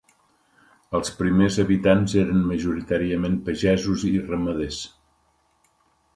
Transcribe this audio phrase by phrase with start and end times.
[0.99, 4.83] Els primers habitants eren majoritàriament pagesos i ramaders.